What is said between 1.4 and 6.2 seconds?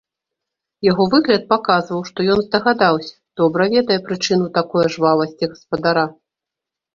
паказваў, што ён здагадаўся, добра ведае прычыну такое жвавасці гаспадара.